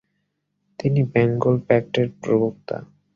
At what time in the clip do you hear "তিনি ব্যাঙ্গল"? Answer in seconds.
0.79-1.55